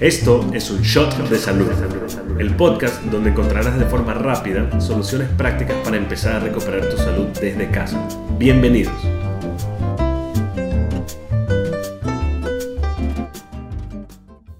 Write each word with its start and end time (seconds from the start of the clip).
Esto 0.00 0.50
es 0.54 0.70
un 0.70 0.80
shot 0.80 1.28
de 1.28 1.36
salud, 1.36 1.68
el 2.38 2.56
podcast 2.56 3.04
donde 3.10 3.28
encontrarás 3.28 3.78
de 3.78 3.84
forma 3.84 4.14
rápida 4.14 4.80
soluciones 4.80 5.28
prácticas 5.28 5.76
para 5.84 5.98
empezar 5.98 6.36
a 6.36 6.40
recuperar 6.40 6.88
tu 6.88 6.96
salud 6.96 7.26
desde 7.38 7.70
casa. 7.70 8.08
Bienvenidos. 8.38 8.94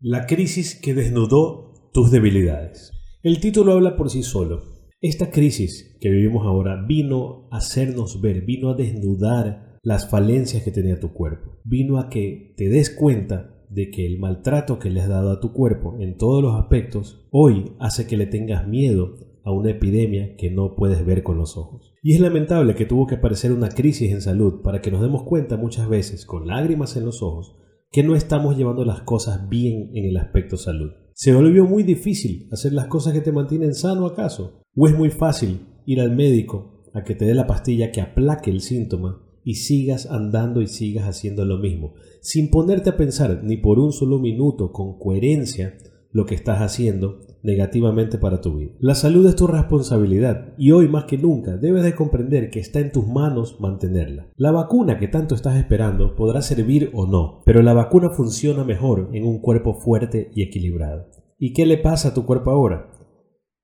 La 0.00 0.24
crisis 0.24 0.74
que 0.74 0.94
desnudó 0.94 1.90
tus 1.92 2.10
debilidades. 2.10 2.92
El 3.22 3.38
título 3.38 3.72
habla 3.72 3.94
por 3.94 4.08
sí 4.08 4.22
solo. 4.22 4.62
Esta 5.02 5.30
crisis 5.30 5.98
que 6.00 6.08
vivimos 6.08 6.46
ahora 6.46 6.82
vino 6.88 7.46
a 7.50 7.58
hacernos 7.58 8.22
ver, 8.22 8.46
vino 8.46 8.70
a 8.70 8.74
desnudar 8.74 9.76
las 9.82 10.08
falencias 10.08 10.62
que 10.62 10.70
tenía 10.70 10.98
tu 10.98 11.12
cuerpo. 11.12 11.60
Vino 11.62 11.98
a 11.98 12.08
que 12.08 12.54
te 12.56 12.70
des 12.70 12.88
cuenta 12.88 13.55
de 13.70 13.90
que 13.90 14.06
el 14.06 14.18
maltrato 14.18 14.78
que 14.78 14.90
le 14.90 15.00
has 15.00 15.08
dado 15.08 15.30
a 15.30 15.40
tu 15.40 15.52
cuerpo 15.52 15.96
en 15.98 16.16
todos 16.16 16.42
los 16.42 16.54
aspectos 16.54 17.26
hoy 17.30 17.72
hace 17.78 18.06
que 18.06 18.16
le 18.16 18.26
tengas 18.26 18.66
miedo 18.66 19.16
a 19.44 19.52
una 19.52 19.70
epidemia 19.70 20.36
que 20.36 20.50
no 20.50 20.74
puedes 20.74 21.06
ver 21.06 21.22
con 21.22 21.38
los 21.38 21.56
ojos. 21.56 21.94
Y 22.02 22.14
es 22.14 22.20
lamentable 22.20 22.74
que 22.74 22.84
tuvo 22.84 23.06
que 23.06 23.14
aparecer 23.14 23.52
una 23.52 23.68
crisis 23.68 24.10
en 24.10 24.20
salud 24.20 24.60
para 24.62 24.80
que 24.80 24.90
nos 24.90 25.00
demos 25.00 25.22
cuenta 25.22 25.56
muchas 25.56 25.88
veces, 25.88 26.26
con 26.26 26.46
lágrimas 26.48 26.96
en 26.96 27.04
los 27.04 27.22
ojos, 27.22 27.56
que 27.92 28.02
no 28.02 28.16
estamos 28.16 28.56
llevando 28.56 28.84
las 28.84 29.02
cosas 29.02 29.48
bien 29.48 29.90
en 29.94 30.04
el 30.04 30.16
aspecto 30.16 30.56
salud. 30.56 30.90
¿Se 31.14 31.32
volvió 31.32 31.64
muy 31.64 31.82
difícil 31.82 32.48
hacer 32.52 32.72
las 32.72 32.88
cosas 32.88 33.12
que 33.12 33.20
te 33.20 33.32
mantienen 33.32 33.74
sano 33.74 34.06
acaso? 34.06 34.62
¿O 34.74 34.88
es 34.88 34.96
muy 34.96 35.10
fácil 35.10 35.60
ir 35.86 36.00
al 36.00 36.14
médico 36.14 36.82
a 36.92 37.04
que 37.04 37.14
te 37.14 37.24
dé 37.24 37.34
la 37.34 37.46
pastilla 37.46 37.92
que 37.92 38.00
aplaque 38.00 38.50
el 38.50 38.60
síntoma 38.60 39.25
y 39.46 39.54
sigas 39.54 40.10
andando 40.10 40.60
y 40.60 40.66
sigas 40.66 41.06
haciendo 41.06 41.44
lo 41.44 41.58
mismo, 41.58 41.94
sin 42.20 42.50
ponerte 42.50 42.90
a 42.90 42.96
pensar 42.96 43.44
ni 43.44 43.56
por 43.56 43.78
un 43.78 43.92
solo 43.92 44.18
minuto 44.18 44.72
con 44.72 44.98
coherencia 44.98 45.78
lo 46.10 46.26
que 46.26 46.34
estás 46.34 46.60
haciendo 46.60 47.20
negativamente 47.44 48.18
para 48.18 48.40
tu 48.40 48.56
vida. 48.56 48.72
La 48.80 48.96
salud 48.96 49.24
es 49.24 49.36
tu 49.36 49.46
responsabilidad 49.46 50.52
y 50.58 50.72
hoy 50.72 50.88
más 50.88 51.04
que 51.04 51.16
nunca 51.16 51.56
debes 51.56 51.84
de 51.84 51.94
comprender 51.94 52.50
que 52.50 52.58
está 52.58 52.80
en 52.80 52.90
tus 52.90 53.06
manos 53.06 53.60
mantenerla. 53.60 54.32
La 54.34 54.50
vacuna 54.50 54.98
que 54.98 55.06
tanto 55.06 55.36
estás 55.36 55.56
esperando 55.56 56.16
podrá 56.16 56.42
servir 56.42 56.90
o 56.92 57.06
no, 57.06 57.42
pero 57.46 57.62
la 57.62 57.72
vacuna 57.72 58.10
funciona 58.10 58.64
mejor 58.64 59.10
en 59.12 59.24
un 59.24 59.40
cuerpo 59.40 59.74
fuerte 59.74 60.28
y 60.34 60.42
equilibrado. 60.42 61.06
¿Y 61.38 61.52
qué 61.52 61.66
le 61.66 61.78
pasa 61.78 62.08
a 62.08 62.14
tu 62.14 62.26
cuerpo 62.26 62.50
ahora? 62.50 62.90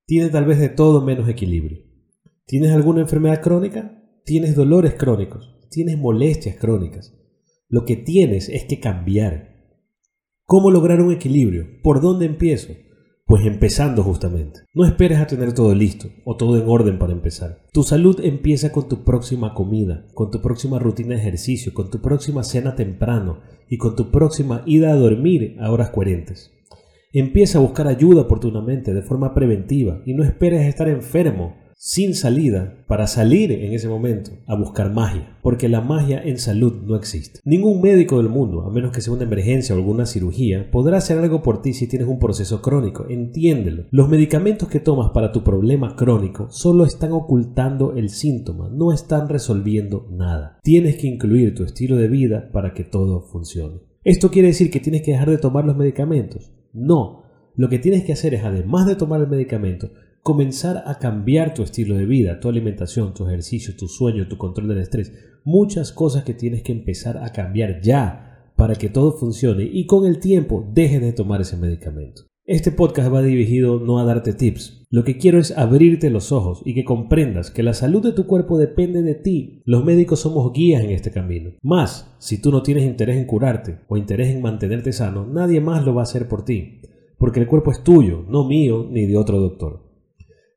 Tiene 0.06 0.28
tal 0.28 0.44
vez 0.44 0.60
de 0.60 0.68
todo 0.68 1.02
menos 1.02 1.28
equilibrio. 1.28 1.80
¿Tienes 2.46 2.70
alguna 2.70 3.00
enfermedad 3.00 3.42
crónica? 3.42 3.98
¿Tienes 4.24 4.54
dolores 4.54 4.94
crónicos? 4.94 5.52
Tienes 5.72 5.98
molestias 5.98 6.56
crónicas. 6.56 7.12
Lo 7.68 7.84
que 7.84 7.96
tienes 7.96 8.48
es 8.48 8.64
que 8.66 8.78
cambiar. 8.78 9.56
¿Cómo 10.44 10.70
lograr 10.70 11.00
un 11.00 11.12
equilibrio? 11.12 11.66
¿Por 11.82 12.00
dónde 12.00 12.26
empiezo? 12.26 12.74
Pues 13.24 13.46
empezando 13.46 14.02
justamente. 14.02 14.60
No 14.74 14.84
esperes 14.84 15.18
a 15.18 15.26
tener 15.26 15.54
todo 15.54 15.74
listo 15.74 16.08
o 16.26 16.36
todo 16.36 16.60
en 16.60 16.68
orden 16.68 16.98
para 16.98 17.12
empezar. 17.12 17.64
Tu 17.72 17.82
salud 17.82 18.20
empieza 18.22 18.70
con 18.70 18.88
tu 18.88 19.04
próxima 19.04 19.54
comida, 19.54 20.06
con 20.12 20.30
tu 20.30 20.42
próxima 20.42 20.78
rutina 20.78 21.14
de 21.14 21.22
ejercicio, 21.22 21.72
con 21.72 21.90
tu 21.90 22.02
próxima 22.02 22.44
cena 22.44 22.76
temprano 22.76 23.40
y 23.68 23.78
con 23.78 23.96
tu 23.96 24.10
próxima 24.10 24.62
ida 24.66 24.92
a 24.92 24.96
dormir 24.96 25.56
a 25.58 25.70
horas 25.72 25.90
coherentes. 25.90 26.52
Empieza 27.14 27.58
a 27.58 27.62
buscar 27.62 27.88
ayuda 27.88 28.22
oportunamente 28.22 28.92
de 28.92 29.02
forma 29.02 29.32
preventiva 29.32 30.02
y 30.04 30.12
no 30.12 30.24
esperes 30.24 30.66
estar 30.66 30.88
enfermo 30.88 31.61
sin 31.84 32.14
salida 32.14 32.84
para 32.86 33.08
salir 33.08 33.50
en 33.50 33.72
ese 33.72 33.88
momento 33.88 34.30
a 34.46 34.54
buscar 34.54 34.92
magia, 34.92 35.36
porque 35.42 35.68
la 35.68 35.80
magia 35.80 36.22
en 36.22 36.38
salud 36.38 36.74
no 36.86 36.94
existe. 36.94 37.40
Ningún 37.44 37.82
médico 37.82 38.18
del 38.18 38.28
mundo, 38.28 38.62
a 38.62 38.70
menos 38.70 38.92
que 38.92 39.00
sea 39.00 39.12
una 39.12 39.24
emergencia 39.24 39.74
o 39.74 39.78
alguna 39.78 40.06
cirugía, 40.06 40.70
podrá 40.70 40.98
hacer 40.98 41.18
algo 41.18 41.42
por 41.42 41.60
ti 41.60 41.72
si 41.72 41.88
tienes 41.88 42.06
un 42.06 42.20
proceso 42.20 42.62
crónico. 42.62 43.06
Entiéndelo. 43.08 43.86
Los 43.90 44.08
medicamentos 44.08 44.68
que 44.68 44.78
tomas 44.78 45.10
para 45.10 45.32
tu 45.32 45.42
problema 45.42 45.96
crónico 45.96 46.46
solo 46.52 46.84
están 46.84 47.10
ocultando 47.10 47.94
el 47.96 48.10
síntoma, 48.10 48.70
no 48.70 48.92
están 48.92 49.28
resolviendo 49.28 50.06
nada. 50.08 50.60
Tienes 50.62 50.98
que 50.98 51.08
incluir 51.08 51.52
tu 51.52 51.64
estilo 51.64 51.96
de 51.96 52.06
vida 52.06 52.48
para 52.52 52.74
que 52.74 52.84
todo 52.84 53.22
funcione. 53.22 53.80
¿Esto 54.04 54.30
quiere 54.30 54.48
decir 54.48 54.70
que 54.70 54.78
tienes 54.78 55.02
que 55.02 55.10
dejar 55.10 55.30
de 55.30 55.38
tomar 55.38 55.64
los 55.64 55.76
medicamentos? 55.76 56.52
No. 56.72 57.24
Lo 57.56 57.68
que 57.68 57.80
tienes 57.80 58.04
que 58.04 58.12
hacer 58.12 58.34
es, 58.34 58.44
además 58.44 58.86
de 58.86 58.94
tomar 58.94 59.20
el 59.20 59.26
medicamento, 59.26 59.90
comenzar 60.22 60.84
a 60.86 60.98
cambiar 61.00 61.52
tu 61.52 61.62
estilo 61.62 61.96
de 61.96 62.06
vida, 62.06 62.38
tu 62.38 62.48
alimentación, 62.48 63.12
tu 63.12 63.26
ejercicio, 63.26 63.74
tu 63.76 63.88
sueño, 63.88 64.28
tu 64.28 64.38
control 64.38 64.68
del 64.68 64.78
estrés. 64.78 65.12
Muchas 65.44 65.90
cosas 65.92 66.22
que 66.22 66.32
tienes 66.32 66.62
que 66.62 66.70
empezar 66.70 67.18
a 67.18 67.32
cambiar 67.32 67.80
ya 67.82 68.52
para 68.56 68.76
que 68.76 68.88
todo 68.88 69.18
funcione 69.18 69.64
y 69.64 69.86
con 69.86 70.06
el 70.06 70.20
tiempo 70.20 70.70
dejes 70.72 71.00
de 71.00 71.12
tomar 71.12 71.40
ese 71.40 71.56
medicamento. 71.56 72.22
Este 72.44 72.70
podcast 72.70 73.12
va 73.12 73.22
dirigido 73.22 73.80
no 73.80 73.98
a 73.98 74.04
darte 74.04 74.32
tips. 74.32 74.86
Lo 74.90 75.02
que 75.04 75.16
quiero 75.16 75.38
es 75.38 75.56
abrirte 75.56 76.10
los 76.10 76.30
ojos 76.30 76.62
y 76.64 76.74
que 76.74 76.84
comprendas 76.84 77.50
que 77.50 77.62
la 77.62 77.74
salud 77.74 78.02
de 78.02 78.12
tu 78.12 78.26
cuerpo 78.26 78.58
depende 78.58 79.02
de 79.02 79.14
ti. 79.14 79.62
Los 79.64 79.84
médicos 79.84 80.20
somos 80.20 80.52
guías 80.52 80.84
en 80.84 80.90
este 80.90 81.10
camino. 81.10 81.50
Más, 81.62 82.14
si 82.18 82.40
tú 82.40 82.52
no 82.52 82.62
tienes 82.62 82.84
interés 82.84 83.16
en 83.16 83.26
curarte 83.26 83.80
o 83.88 83.96
interés 83.96 84.28
en 84.28 84.42
mantenerte 84.42 84.92
sano, 84.92 85.26
nadie 85.26 85.60
más 85.60 85.84
lo 85.84 85.94
va 85.94 86.02
a 86.02 86.04
hacer 86.04 86.28
por 86.28 86.44
ti. 86.44 86.80
Porque 87.16 87.40
el 87.40 87.46
cuerpo 87.46 87.72
es 87.72 87.82
tuyo, 87.82 88.24
no 88.28 88.46
mío 88.46 88.86
ni 88.88 89.06
de 89.06 89.16
otro 89.16 89.40
doctor. 89.40 89.91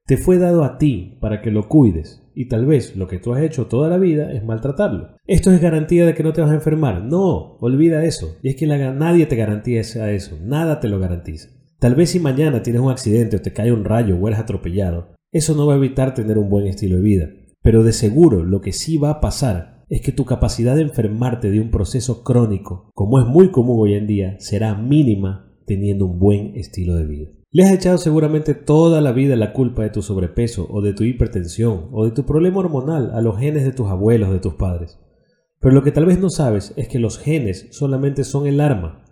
Te 0.07 0.17
fue 0.17 0.37
dado 0.37 0.63
a 0.63 0.77
ti 0.77 1.17
para 1.19 1.41
que 1.41 1.49
lo 1.49 1.67
cuides 1.67 2.21
y 2.35 2.47
tal 2.47 2.67
vez 2.67 2.95
lo 2.95 3.07
que 3.07 3.17
tú 3.17 3.33
has 3.33 3.41
hecho 3.41 3.65
toda 3.65 3.89
la 3.89 3.97
vida 3.97 4.31
es 4.31 4.45
maltratarlo. 4.45 5.17
¿Esto 5.25 5.49
es 5.51 5.59
garantía 5.59 6.05
de 6.05 6.13
que 6.13 6.21
no 6.21 6.31
te 6.31 6.41
vas 6.41 6.51
a 6.51 6.55
enfermar? 6.55 7.03
No, 7.03 7.57
olvida 7.59 8.05
eso. 8.05 8.37
Y 8.43 8.49
es 8.49 8.55
que 8.55 8.67
nadie 8.67 9.25
te 9.25 9.35
garantiza 9.35 10.11
eso, 10.11 10.37
nada 10.43 10.79
te 10.79 10.89
lo 10.89 10.99
garantiza. 10.99 11.49
Tal 11.79 11.95
vez 11.95 12.11
si 12.11 12.19
mañana 12.19 12.61
tienes 12.61 12.83
un 12.83 12.91
accidente 12.91 13.37
o 13.37 13.41
te 13.41 13.51
cae 13.51 13.71
un 13.71 13.83
rayo 13.83 14.15
o 14.15 14.27
eres 14.27 14.39
atropellado, 14.39 15.15
eso 15.31 15.55
no 15.55 15.65
va 15.65 15.73
a 15.73 15.77
evitar 15.77 16.13
tener 16.13 16.37
un 16.37 16.49
buen 16.49 16.67
estilo 16.67 16.97
de 16.97 17.01
vida. 17.01 17.29
Pero 17.63 17.81
de 17.81 17.91
seguro 17.91 18.43
lo 18.43 18.61
que 18.61 18.73
sí 18.73 18.99
va 18.99 19.09
a 19.09 19.21
pasar 19.21 19.83
es 19.89 20.01
que 20.01 20.11
tu 20.11 20.23
capacidad 20.23 20.75
de 20.75 20.83
enfermarte 20.83 21.49
de 21.49 21.59
un 21.59 21.71
proceso 21.71 22.23
crónico, 22.23 22.91
como 22.93 23.19
es 23.19 23.25
muy 23.25 23.49
común 23.49 23.77
hoy 23.79 23.95
en 23.95 24.05
día, 24.05 24.35
será 24.39 24.75
mínima 24.75 25.51
teniendo 25.65 26.05
un 26.05 26.19
buen 26.19 26.55
estilo 26.55 26.95
de 26.95 27.07
vida. 27.07 27.29
Le 27.55 27.63
has 27.63 27.71
echado 27.71 27.97
seguramente 27.97 28.53
toda 28.53 28.99
la 28.99 29.13
vida 29.13 29.37
la 29.37 29.53
culpa 29.53 29.83
de 29.83 29.89
tu 29.89 30.01
sobrepeso 30.01 30.67
o 30.69 30.81
de 30.81 30.91
tu 30.91 31.05
hipertensión 31.05 31.87
o 31.93 32.03
de 32.03 32.11
tu 32.11 32.25
problema 32.25 32.59
hormonal 32.59 33.11
a 33.13 33.21
los 33.21 33.39
genes 33.39 33.63
de 33.63 33.71
tus 33.71 33.87
abuelos, 33.87 34.29
de 34.31 34.41
tus 34.41 34.55
padres. 34.55 34.99
Pero 35.61 35.73
lo 35.73 35.81
que 35.81 35.93
tal 35.93 36.05
vez 36.05 36.19
no 36.19 36.29
sabes 36.29 36.73
es 36.75 36.89
que 36.89 36.99
los 36.99 37.17
genes 37.17 37.69
solamente 37.71 38.25
son 38.25 38.45
el 38.45 38.59
arma, 38.59 39.05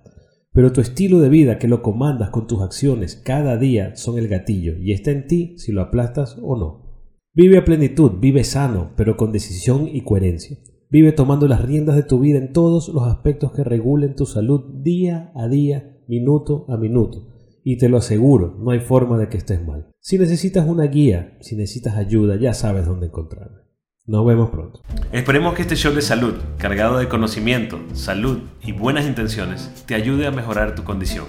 pero 0.52 0.74
tu 0.74 0.82
estilo 0.82 1.22
de 1.22 1.30
vida 1.30 1.58
que 1.58 1.70
lo 1.70 1.82
comandas 1.82 2.32
con 2.32 2.46
tus 2.46 2.62
acciones 2.62 3.16
cada 3.16 3.56
día 3.56 3.96
son 3.96 4.18
el 4.18 4.28
gatillo 4.28 4.74
y 4.78 4.92
está 4.92 5.12
en 5.12 5.26
ti 5.28 5.58
si 5.58 5.72
lo 5.72 5.80
aplastas 5.80 6.38
o 6.44 6.58
no. 6.58 7.00
Vive 7.34 7.58
a 7.58 7.64
plenitud, 7.64 8.12
vive 8.20 8.44
sano, 8.44 8.92
pero 8.98 9.16
con 9.16 9.32
decisión 9.32 9.88
y 9.88 10.04
coherencia. 10.04 10.58
Vive 10.90 11.14
tomando 11.14 11.48
las 11.48 11.64
riendas 11.64 11.96
de 11.96 12.04
tu 12.04 12.20
vida 12.20 12.40
en 12.40 12.52
todos 12.52 12.90
los 12.90 13.08
aspectos 13.08 13.54
que 13.54 13.64
regulen 13.64 14.18
tu 14.18 14.26
salud 14.26 14.82
día 14.84 15.32
a 15.34 15.48
día, 15.48 15.98
minuto 16.10 16.66
a 16.68 16.76
minuto 16.76 17.32
y 17.64 17.78
te 17.78 17.90
lo 17.90 17.98
aseguro, 17.98 18.56
no 18.60 18.72
hay 18.72 18.80
forma 18.80 19.18
de 19.18 19.30
que 19.30 19.38
estés 19.38 19.66
mal. 19.66 19.88
Si 20.00 20.18
necesitas 20.18 20.68
una 20.68 20.86
guía, 20.86 21.38
si 21.42 21.56
necesitas 21.56 21.96
ayuda, 21.96 22.36
ya 22.36 22.54
sabes 22.54 22.86
dónde 22.86 23.08
encontrarme. 23.08 23.64
Nos 24.06 24.26
vemos 24.26 24.50
pronto. 24.50 24.82
Esperemos 25.14 25.54
que 25.54 25.62
este 25.62 25.78
show 25.78 25.94
de 25.94 26.02
salud, 26.02 26.34
cargado 26.58 26.98
de 26.98 27.08
conocimiento, 27.08 27.80
salud 27.94 28.40
y 28.62 28.74
buenas 28.74 29.06
intenciones, 29.06 29.72
te 29.86 29.96
ayude 29.96 30.28
a 30.28 30.32
mejorar 30.32 30.76
tu 30.76 30.84
condición. 30.84 31.24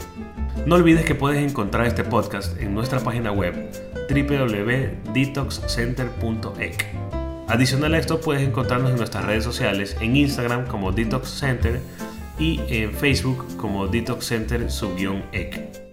No 0.67 0.75
olvides 0.75 1.05
que 1.05 1.15
puedes 1.15 1.49
encontrar 1.49 1.87
este 1.87 2.03
podcast 2.03 2.61
en 2.61 2.75
nuestra 2.75 2.99
página 2.99 3.31
web 3.31 3.55
www.detoxcenter.ec. 4.11 6.85
Adicional 7.47 7.95
a 7.95 7.99
esto, 7.99 8.21
puedes 8.21 8.43
encontrarnos 8.43 8.91
en 8.91 8.97
nuestras 8.97 9.25
redes 9.25 9.45
sociales, 9.45 9.97
en 10.01 10.17
Instagram 10.17 10.67
como 10.67 10.91
Detox 10.91 11.29
Center 11.29 11.79
y 12.41 12.61
en 12.67 12.93
Facebook 12.93 13.57
como 13.57 13.87
Detox 13.87 14.27
Center-ec. 14.27 15.84